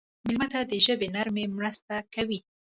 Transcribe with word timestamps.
مېلمه 0.25 0.47
ته 0.53 0.59
د 0.71 0.73
ژبې 0.85 1.07
نرمي 1.15 1.45
مرسته 1.57 1.95
کوي. 2.13 2.39